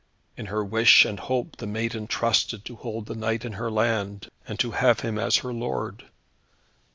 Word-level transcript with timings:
In 0.35 0.47
her 0.47 0.65
wish 0.65 1.05
and 1.05 1.19
hope 1.19 1.57
the 1.57 1.67
maiden 1.67 2.07
trusted 2.07 2.65
to 2.65 2.75
hold 2.77 3.05
the 3.05 3.13
knight 3.13 3.45
in 3.45 3.53
her 3.53 3.69
land, 3.69 4.31
and 4.47 4.57
to 4.57 4.71
have 4.71 5.01
him 5.01 5.19
as 5.19 5.37
her 5.45 5.53
lord. 5.53 6.05